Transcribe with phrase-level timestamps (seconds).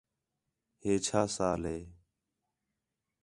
[0.83, 1.79] ہے چھا سال ہے؟